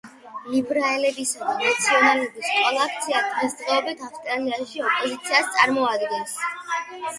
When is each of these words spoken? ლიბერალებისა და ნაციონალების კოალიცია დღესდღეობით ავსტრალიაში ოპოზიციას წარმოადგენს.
ლიბერალებისა 0.51 1.41
და 1.49 1.53
ნაციონალების 1.65 2.47
კოალიცია 2.55 3.21
დღესდღეობით 3.29 4.03
ავსტრალიაში 4.09 4.85
ოპოზიციას 4.89 5.55
წარმოადგენს. 5.55 6.37